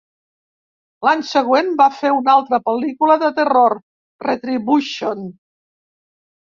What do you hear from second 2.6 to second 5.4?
pel·lícula de terror, Retribution.